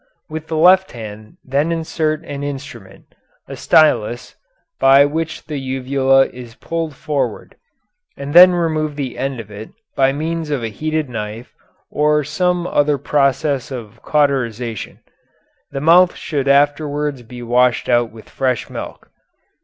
With 0.29 0.47
the 0.47 0.57
left 0.57 0.93
hand 0.93 1.37
then 1.43 1.71
insert 1.71 2.23
an 2.23 2.41
instrument, 2.43 3.13
a 3.47 3.55
stilus, 3.55 4.33
by 4.79 5.05
which 5.05 5.45
the 5.45 5.59
uvula 5.59 6.25
is 6.25 6.55
pulled 6.55 6.95
forward, 6.95 7.55
and 8.17 8.33
then 8.33 8.53
remove 8.53 8.95
the 8.95 9.15
end 9.19 9.39
of 9.39 9.51
it 9.51 9.69
by 9.95 10.11
means 10.11 10.49
of 10.49 10.63
a 10.63 10.69
heated 10.69 11.07
knife 11.07 11.53
or 11.91 12.23
some 12.23 12.65
other 12.65 12.97
process 12.97 13.69
of 13.69 14.01
cauterization. 14.01 15.01
The 15.69 15.81
mouth 15.81 16.15
should 16.15 16.47
afterwards 16.47 17.21
be 17.21 17.43
washed 17.43 17.87
out 17.87 18.11
with 18.11 18.27
fresh 18.27 18.71
milk. 18.71 19.07